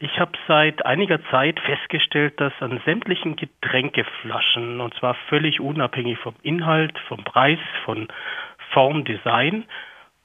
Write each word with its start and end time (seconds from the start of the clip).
Ich 0.00 0.20
habe 0.20 0.32
seit 0.46 0.86
einiger 0.86 1.20
Zeit 1.30 1.58
festgestellt, 1.58 2.40
dass 2.40 2.52
an 2.60 2.80
sämtlichen 2.84 3.34
Getränkeflaschen, 3.34 4.80
und 4.80 4.94
zwar 4.94 5.14
völlig 5.28 5.60
unabhängig 5.60 6.18
vom 6.18 6.36
Inhalt, 6.42 6.96
vom 7.08 7.24
Preis, 7.24 7.58
von 7.84 8.06
Form, 8.70 9.04
Design, 9.04 9.64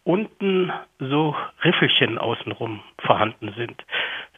unten 0.03 0.71
so 0.99 1.35
Riffelchen 1.63 2.19
außenrum 2.19 2.83
vorhanden 2.99 3.51
sind. 3.57 3.83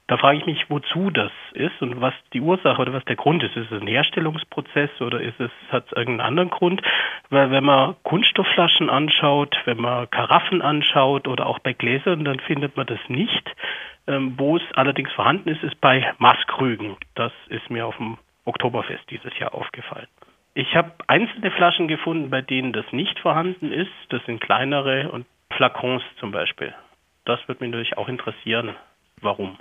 Da 0.08 0.18
frage 0.18 0.38
ich 0.38 0.46
mich, 0.46 0.70
wozu 0.70 1.10
das 1.10 1.32
ist 1.54 1.82
und 1.82 2.00
was 2.00 2.14
die 2.32 2.42
Ursache 2.42 2.80
oder 2.80 2.94
was 2.94 3.06
der 3.06 3.16
Grund 3.16 3.42
ist. 3.42 3.58
Ist 3.58 3.72
es 3.72 3.82
ein 3.82 3.88
Herstellungsprozess 3.88 5.02
oder 5.02 5.20
ist 5.20 5.40
es, 5.40 5.50
hat 5.70 5.88
es 5.88 5.94
irgendeinen 5.94 6.28
anderen 6.28 6.50
Grund? 6.52 6.82
Weil 7.32 7.50
wenn 7.50 7.64
man 7.64 7.96
Kunststoffflaschen 8.04 8.92
anschaut, 8.92 9.58
wenn 9.66 9.82
man 9.82 10.08
Karaffen 10.12 10.62
anschaut 10.62 11.28
oder 11.28 11.48
auch 11.48 11.58
bei 11.58 11.74
Gläsern, 11.74 12.24
dann 12.24 12.40
findet 12.40 12.78
man 12.78 12.86
das 12.86 13.00
nicht. 13.08 13.52
Ähm, 14.08 14.36
wo 14.38 14.58
es 14.58 14.64
allerdings 14.76 15.12
vorhanden 15.14 15.50
ist, 15.50 15.64
ist 15.64 15.82
bei 15.82 16.14
Maßkrügen. 16.20 16.98
Das 17.16 17.32
ist 17.50 17.72
mir 17.72 17.88
auf 17.88 17.98
dem 17.98 18.20
Oktoberfest 18.46 19.10
dieses 19.10 19.36
Jahr 19.40 19.56
aufgefallen. 19.56 20.08
Ich 20.54 20.76
habe 20.76 20.92
einzelne 21.08 21.50
Flaschen 21.50 21.88
gefunden, 21.88 22.30
bei 22.30 22.42
denen 22.42 22.72
das 22.72 22.86
nicht 22.92 23.20
vorhanden 23.20 23.72
ist. 23.72 23.92
Das 24.10 24.24
sind 24.26 24.40
kleinere 24.40 25.12
und 25.12 25.26
Flakons 25.52 26.04
zum 26.20 26.32
Beispiel. 26.32 26.76
Das 27.26 27.40
würde 27.48 27.64
mich 27.64 27.72
natürlich 27.72 27.98
auch 27.98 28.08
interessieren. 28.08 28.76
Warum? 29.22 29.58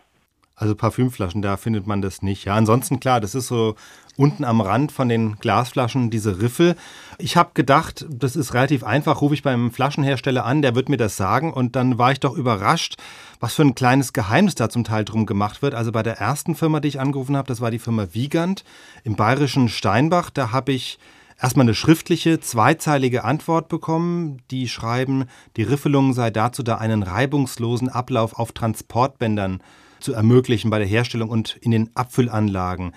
Also 0.56 0.76
Parfümflaschen, 0.76 1.42
da 1.42 1.56
findet 1.56 1.88
man 1.88 2.00
das 2.00 2.22
nicht. 2.22 2.44
Ja, 2.44 2.54
ansonsten 2.54 3.00
klar, 3.00 3.20
das 3.20 3.34
ist 3.34 3.48
so 3.48 3.74
unten 4.16 4.44
am 4.44 4.60
Rand 4.60 4.92
von 4.92 5.08
den 5.08 5.36
Glasflaschen 5.40 6.10
diese 6.10 6.40
Riffel. 6.40 6.76
Ich 7.18 7.36
habe 7.36 7.50
gedacht, 7.54 8.06
das 8.08 8.36
ist 8.36 8.54
relativ 8.54 8.84
einfach, 8.84 9.20
rufe 9.20 9.34
ich 9.34 9.42
beim 9.42 9.72
Flaschenhersteller 9.72 10.44
an, 10.44 10.62
der 10.62 10.76
wird 10.76 10.88
mir 10.88 10.96
das 10.96 11.16
sagen 11.16 11.52
und 11.52 11.74
dann 11.74 11.98
war 11.98 12.12
ich 12.12 12.20
doch 12.20 12.36
überrascht, 12.36 12.96
was 13.40 13.54
für 13.54 13.62
ein 13.62 13.74
kleines 13.74 14.12
Geheimnis 14.12 14.54
da 14.54 14.68
zum 14.68 14.84
Teil 14.84 15.04
drum 15.04 15.26
gemacht 15.26 15.60
wird. 15.60 15.74
Also 15.74 15.90
bei 15.90 16.04
der 16.04 16.18
ersten 16.18 16.54
Firma, 16.54 16.78
die 16.78 16.88
ich 16.88 17.00
angerufen 17.00 17.36
habe, 17.36 17.48
das 17.48 17.60
war 17.60 17.72
die 17.72 17.80
Firma 17.80 18.06
Wiegand 18.12 18.62
im 19.02 19.16
bayerischen 19.16 19.68
Steinbach, 19.68 20.30
da 20.30 20.52
habe 20.52 20.70
ich 20.70 21.00
erstmal 21.40 21.64
eine 21.64 21.74
schriftliche, 21.74 22.38
zweizeilige 22.38 23.24
Antwort 23.24 23.68
bekommen. 23.68 24.40
Die 24.52 24.68
schreiben, 24.68 25.24
die 25.56 25.64
Riffelung 25.64 26.12
sei 26.12 26.30
dazu 26.30 26.62
da, 26.62 26.76
einen 26.76 27.02
reibungslosen 27.02 27.88
Ablauf 27.88 28.38
auf 28.38 28.52
Transportbändern 28.52 29.60
zu 30.04 30.12
ermöglichen 30.12 30.70
bei 30.70 30.78
der 30.78 30.86
Herstellung 30.86 31.30
und 31.30 31.56
in 31.56 31.70
den 31.70 31.90
Abfüllanlagen. 31.94 32.92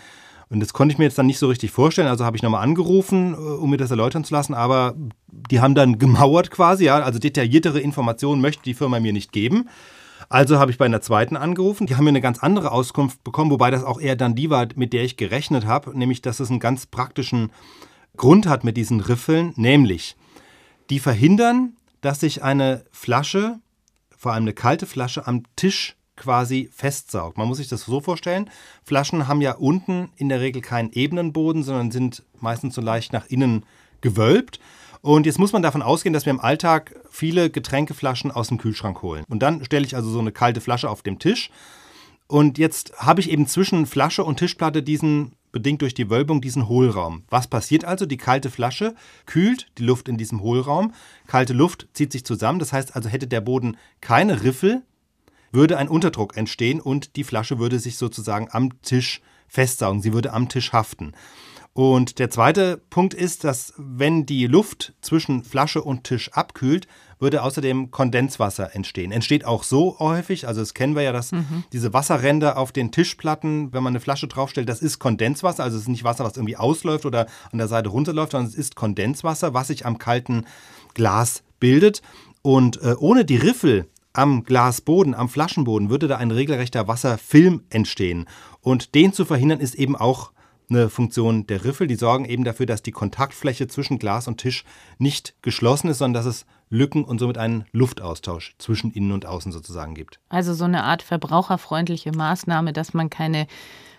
Und 0.50 0.62
das 0.62 0.74
konnte 0.74 0.94
ich 0.94 0.98
mir 0.98 1.06
jetzt 1.06 1.18
dann 1.18 1.26
nicht 1.26 1.40
so 1.40 1.48
richtig 1.48 1.72
vorstellen. 1.72 2.08
Also 2.08 2.24
habe 2.24 2.38
ich 2.38 2.44
nochmal 2.44 2.64
angerufen, 2.64 3.34
äh, 3.34 3.38
um 3.38 3.70
mir 3.70 3.78
das 3.78 3.92
erläutern 3.92 4.24
zu 4.24 4.34
lassen. 4.34 4.54
Aber 4.54 4.96
die 5.28 5.60
haben 5.60 5.76
dann 5.76 6.00
gemauert 6.00 6.52
quasi. 6.52 6.86
Ja? 6.86 7.00
Also 7.00 7.20
detailliertere 7.20 7.80
Informationen 7.80 8.42
möchte 8.42 8.64
die 8.64 8.74
Firma 8.74 9.00
mir 9.00 9.14
nicht 9.14 9.32
geben. 9.32 9.70
Also 10.30 10.60
habe 10.60 10.72
ich 10.72 10.78
bei 10.78 10.86
einer 10.86 11.02
zweiten 11.02 11.38
angerufen. 11.38 11.88
Die 11.88 11.96
haben 11.96 12.04
mir 12.04 12.10
eine 12.10 12.22
ganz 12.22 12.40
andere 12.40 12.72
Auskunft 12.72 13.24
bekommen, 13.24 13.52
wobei 13.52 13.72
das 13.72 13.84
auch 13.84 14.00
eher 14.00 14.16
dann 14.16 14.36
die 14.36 14.50
war, 14.50 14.68
mit 14.76 14.94
der 14.94 15.04
ich 15.04 15.18
gerechnet 15.18 15.66
habe. 15.66 15.98
Nämlich, 15.98 16.22
dass 16.22 16.40
es 16.40 16.50
einen 16.50 16.60
ganz 16.60 16.86
praktischen 16.86 17.52
Grund 18.16 18.48
hat 18.48 18.64
mit 18.64 18.78
diesen 18.78 19.00
Riffeln. 19.00 19.54
Nämlich, 19.56 20.16
die 20.90 21.00
verhindern, 21.00 21.74
dass 22.02 22.22
sich 22.22 22.44
eine 22.44 22.86
Flasche, 22.92 23.60
vor 24.18 24.34
allem 24.34 24.44
eine 24.44 24.54
kalte 24.54 24.86
Flasche, 24.86 25.28
am 25.28 25.44
Tisch 25.56 25.96
quasi 26.18 26.70
festsaugt. 26.74 27.38
Man 27.38 27.48
muss 27.48 27.58
sich 27.58 27.70
das 27.70 27.86
so 27.86 28.02
vorstellen, 28.02 28.50
Flaschen 28.84 29.28
haben 29.28 29.42
ja 29.42 29.54
unten 29.54 30.10
in 30.18 30.30
der 30.30 30.42
Regel 30.42 30.62
keinen 30.62 30.92
ebenen 30.92 31.32
Boden, 31.32 31.64
sondern 31.64 31.92
sind 31.92 32.24
meistens 32.40 32.76
so 32.76 32.82
leicht 32.82 33.14
nach 33.14 33.28
innen 33.28 33.64
gewölbt. 34.02 34.60
Und 35.02 35.26
jetzt 35.26 35.40
muss 35.40 35.54
man 35.54 35.62
davon 35.62 35.82
ausgehen, 35.82 36.14
dass 36.14 36.26
wir 36.26 36.32
im 36.32 36.40
Alltag 36.40 36.96
viele 37.10 37.50
Getränkeflaschen 37.50 38.32
aus 38.32 38.50
dem 38.50 38.58
Kühlschrank 38.58 39.02
holen. 39.02 39.24
Und 39.30 39.40
dann 39.40 39.64
stelle 39.64 39.86
ich 39.86 39.96
also 39.96 40.10
so 40.10 40.20
eine 40.20 40.32
kalte 40.32 40.60
Flasche 40.60 40.90
auf 40.90 41.02
dem 41.02 41.20
Tisch. 41.20 41.50
Und 42.28 42.58
jetzt 42.58 42.94
habe 42.98 43.22
ich 43.22 43.30
eben 43.30 43.48
zwischen 43.48 43.86
Flasche 43.86 44.24
und 44.24 44.38
Tischplatte 44.38 44.84
diesen, 44.84 45.34
bedingt 45.54 45.82
durch 45.82 45.94
die 45.94 46.10
Wölbung, 46.10 46.42
diesen 46.42 46.68
Hohlraum. 46.68 47.24
Was 47.30 47.48
passiert 47.48 47.86
also? 47.86 48.06
Die 48.06 48.18
kalte 48.18 48.50
Flasche 48.50 48.96
kühlt 49.26 49.68
die 49.78 49.84
Luft 49.84 50.10
in 50.10 50.18
diesem 50.18 50.42
Hohlraum. 50.42 50.94
Kalte 51.26 51.54
Luft 51.54 51.88
zieht 51.94 52.12
sich 52.12 52.26
zusammen. 52.26 52.60
Das 52.60 52.74
heißt 52.74 52.96
also, 52.96 53.08
hätte 53.08 53.28
der 53.28 53.42
Boden 53.42 53.78
keine 54.02 54.44
Riffel, 54.44 54.84
würde 55.52 55.78
ein 55.78 55.90
Unterdruck 55.90 56.38
entstehen 56.38 56.80
und 56.80 57.16
die 57.16 57.24
Flasche 57.24 57.60
würde 57.60 57.80
sich 57.80 57.98
sozusagen 57.98 58.48
am 58.52 58.82
Tisch 58.82 59.22
festsaugen, 59.48 60.02
sie 60.02 60.14
würde 60.14 60.34
am 60.34 60.50
Tisch 60.50 60.74
haften. 60.74 61.14
Und 61.78 62.18
der 62.18 62.32
zweite 62.32 62.82
Punkt 62.90 63.14
ist, 63.14 63.44
dass 63.44 63.72
wenn 63.78 64.26
die 64.26 64.48
Luft 64.48 64.96
zwischen 65.02 65.44
Flasche 65.44 65.84
und 65.84 66.06
Tisch 66.06 66.34
abkühlt, 66.34 66.88
würde 67.20 67.44
außerdem 67.44 67.92
Kondenswasser 67.92 68.76
entstehen. 68.76 69.12
Entsteht 69.12 69.46
auch 69.46 69.62
so 69.62 70.00
häufig, 70.00 70.48
also 70.48 70.62
das 70.62 70.74
kennen 70.74 70.96
wir 70.96 71.04
ja, 71.04 71.12
dass 71.12 71.34
mhm. 71.34 71.66
diese 71.74 71.94
Wasserränder 71.94 72.58
auf 72.58 72.72
den 72.72 72.92
Tischplatten, 72.92 73.74
wenn 73.74 73.84
man 73.84 73.92
eine 73.92 74.00
Flasche 74.00 74.28
draufstellt, 74.28 74.70
das 74.70 74.82
ist 74.82 74.98
Kondenswasser, 74.98 75.64
also 75.64 75.78
es 75.78 75.84
ist 75.84 75.90
nicht 75.90 76.04
Wasser, 76.04 76.24
was 76.24 76.36
irgendwie 76.36 76.58
ausläuft 76.58 77.06
oder 77.06 77.28
an 77.52 77.60
der 77.60 77.68
Seite 77.68 77.90
runterläuft, 77.90 78.32
sondern 78.32 78.50
es 78.50 78.56
ist 78.56 78.76
Kondenswasser, 78.76 79.54
was 79.54 79.68
sich 79.68 79.86
am 79.86 80.00
kalten 80.00 80.46
Glas 80.96 81.44
bildet. 81.60 82.02
Und 82.42 82.82
äh, 82.82 82.96
ohne 82.98 83.24
die 83.24 83.38
Riffel 83.38 83.88
am 84.18 84.44
Glasboden, 84.44 85.14
am 85.14 85.30
Flaschenboden 85.30 85.90
würde 85.90 86.08
da 86.08 86.18
ein 86.18 86.32
regelrechter 86.32 86.88
Wasserfilm 86.88 87.64
entstehen. 87.70 88.26
Und 88.62 88.96
den 88.96 89.14
zu 89.14 89.26
verhindern 89.26 89.60
ist 89.60 89.76
eben 89.76 89.96
auch 89.96 90.32
eine 90.70 90.90
Funktion 90.90 91.48
der 91.48 91.64
Riffel. 91.64 91.88
Die 91.88 91.96
sorgen 91.96 92.26
eben 92.26 92.44
dafür, 92.44 92.66
dass 92.66 92.82
die 92.82 92.92
Kontaktfläche 92.92 93.68
zwischen 93.68 94.00
Glas 94.00 94.28
und 94.28 94.40
Tisch 94.40 94.66
nicht 94.98 95.36
geschlossen 95.42 95.90
ist, 95.90 96.00
sondern 96.00 96.26
dass 96.26 96.34
es 96.34 96.46
Lücken 96.70 97.06
und 97.06 97.20
somit 97.20 97.38
einen 97.38 97.66
Luftaustausch 97.72 98.56
zwischen 98.58 98.92
innen 98.92 99.14
und 99.14 99.26
außen 99.26 99.52
sozusagen 99.52 99.96
gibt. 99.96 100.20
Also 100.30 100.54
so 100.54 100.66
eine 100.66 100.84
Art 100.84 101.04
verbraucherfreundliche 101.04 102.12
Maßnahme, 102.12 102.74
dass 102.74 102.94
man 102.94 103.10
keine 103.10 103.48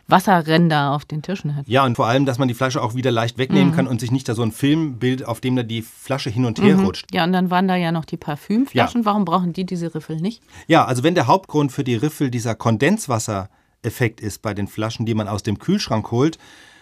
Wasserränder 0.09 0.93
auf 0.93 1.05
den 1.05 1.23
Tischen 1.23 1.55
hat. 1.55 1.69
Ja, 1.69 1.85
und 1.85 1.97
vor 1.97 2.07
allem, 2.07 2.25
dass 2.25 2.39
man 2.39 2.49
die 2.49 2.55
Flasche 2.55 2.83
auch 2.83 2.95
wieder 2.95 3.11
leicht 3.11 3.37
wegnehmen 3.37 3.69
mhm. 3.69 3.77
kann 3.77 3.87
und 3.87 4.01
sich 4.01 4.11
nicht 4.11 4.29
da 4.29 4.35
so 4.35 4.43
ein 4.43 4.53
Film 4.53 4.99
bildet, 4.99 5.27
auf 5.27 5.41
dem 5.41 5.55
da 5.55 5.63
die 5.63 5.83
Flasche 5.83 6.31
hin 6.31 6.47
und 6.47 6.61
her 6.61 6.77
mhm. 6.77 6.87
rutscht. 6.87 7.07
Ja, 7.13 7.25
und 7.25 7.33
dann 7.33 7.51
waren 7.51 7.69
da 7.69 7.77
ja 7.77 7.93
noch 7.93 8.07
die 8.07 8.17
Parfümflaschen. 8.17 9.03
Ja. 9.03 9.05
Warum 9.05 9.25
brauchen 9.25 9.53
die 9.53 9.67
diese 9.67 9.95
Riffel 9.95 10.17
nicht? 10.17 10.43
Ja, 10.67 10.87
also 10.87 11.03
wenn 11.03 11.15
der 11.15 11.27
Hauptgrund 11.27 11.73
für 11.73 11.85
die 11.85 11.95
Riffel 11.95 12.31
dieser 12.31 12.55
Kondenswassereffekt 12.55 14.21
ist 14.21 14.41
bei 14.41 14.55
den 14.55 14.67
Flaschen, 14.67 15.05
die 15.05 15.15
man 15.15 15.29
aus 15.29 15.43
dem 15.43 15.59
Kühlschrank 15.59 16.11
holt, 16.11 16.39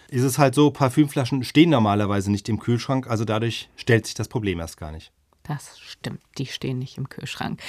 ist 0.09 0.23
es 0.23 0.37
halt 0.37 0.55
so, 0.55 0.71
Parfümflaschen 0.71 1.43
stehen 1.43 1.69
normalerweise 1.69 2.31
nicht 2.31 2.47
im 2.47 2.59
Kühlschrank, 2.59 3.07
also 3.07 3.25
dadurch 3.25 3.69
stellt 3.75 4.05
sich 4.05 4.15
das 4.15 4.29
Problem 4.29 4.59
erst 4.59 4.77
gar 4.77 4.93
nicht. 4.93 5.11
Das 5.43 5.79
stimmt, 5.79 6.21
die 6.37 6.45
stehen 6.45 6.79
nicht 6.79 6.97
im 6.97 7.07
Kühlschrank. 7.07 7.61